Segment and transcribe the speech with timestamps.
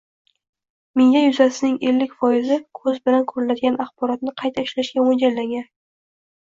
[1.01, 5.73] Miya yuzasining ellik foizi ko‘z bilan ko‘riladigan axborotni qayta ishlashga mo‘ljallangan.